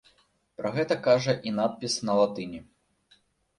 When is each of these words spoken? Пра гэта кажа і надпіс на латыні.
Пра 0.59 0.71
гэта 0.77 0.97
кажа 1.09 1.35
і 1.51 1.53
надпіс 1.59 1.99
на 2.11 2.17
латыні. 2.23 2.65